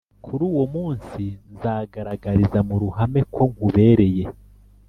[0.23, 1.23] kuruwo munsi
[1.53, 4.23] nzagaragariza muruhame ko nkubereye."